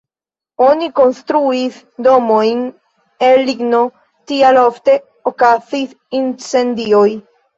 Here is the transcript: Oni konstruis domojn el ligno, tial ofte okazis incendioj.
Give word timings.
Oni 0.67 0.85
konstruis 0.99 1.75
domojn 2.07 2.63
el 3.29 3.43
ligno, 3.51 3.81
tial 4.31 4.59
ofte 4.61 4.97
okazis 5.33 5.93
incendioj. 6.21 7.07